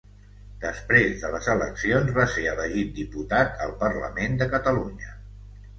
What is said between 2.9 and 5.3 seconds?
diputat al Parlament de Catalunya.